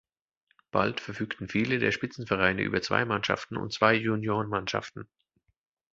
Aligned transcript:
Bald 0.71 0.99
verfügten 0.99 1.47
viele 1.47 1.77
der 1.77 1.91
Spitzenvereine 1.91 2.63
über 2.63 2.81
zwei 2.81 3.05
Mannschaften 3.05 3.55
und 3.55 3.71
zwei 3.71 3.93
Juniorenmannschaften. 3.93 5.07